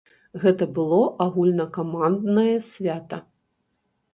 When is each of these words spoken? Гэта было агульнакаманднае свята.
Гэта 0.43 0.67
было 0.77 1.01
агульнакаманднае 1.27 2.55
свята. 2.71 3.21